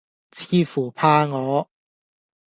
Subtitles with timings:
[0.31, 1.69] 似乎怕我，